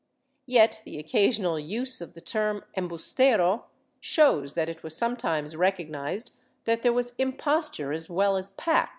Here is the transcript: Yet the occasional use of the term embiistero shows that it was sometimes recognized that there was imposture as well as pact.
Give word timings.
Yet 0.47 0.81
the 0.83 0.97
occasional 0.97 1.59
use 1.59 2.01
of 2.01 2.15
the 2.15 2.21
term 2.21 2.63
embiistero 2.75 3.65
shows 3.99 4.53
that 4.53 4.67
it 4.67 4.81
was 4.81 4.97
sometimes 4.97 5.55
recognized 5.55 6.31
that 6.63 6.81
there 6.81 6.91
was 6.91 7.13
imposture 7.19 7.93
as 7.93 8.09
well 8.09 8.35
as 8.35 8.49
pact. 8.49 8.89